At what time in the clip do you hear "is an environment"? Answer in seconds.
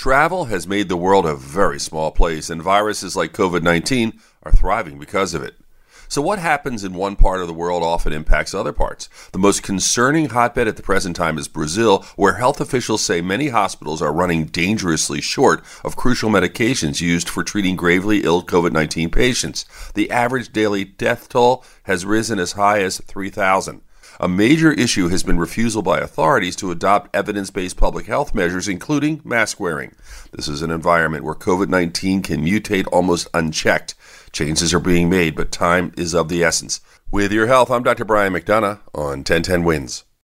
30.48-31.24